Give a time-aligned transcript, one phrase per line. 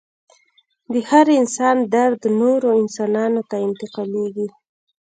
[0.93, 4.47] د هر انسان درد نورو انسانانو ته انتقالیږي.